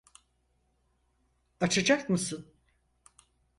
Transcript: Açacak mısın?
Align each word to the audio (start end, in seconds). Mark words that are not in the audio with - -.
Açacak 1.59 2.09
mısın? 2.09 2.53